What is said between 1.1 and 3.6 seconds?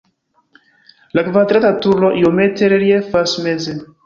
La kvadrata turo iomete reliefas